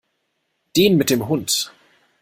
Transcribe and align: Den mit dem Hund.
Den 0.75 0.97
mit 0.97 1.11
dem 1.11 1.27
Hund. 1.27 1.71